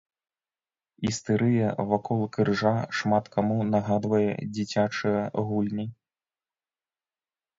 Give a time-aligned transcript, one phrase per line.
[1.09, 5.85] Істэрыя вакол крыжа шмат каму нагадвае дзіцячыя гульні.